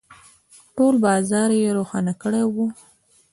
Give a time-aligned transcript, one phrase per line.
[0.75, 2.55] ،ټول بازار يې روښانه کړی و.